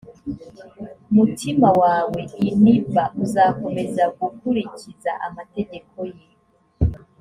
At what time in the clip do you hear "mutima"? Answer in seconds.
1.15-1.69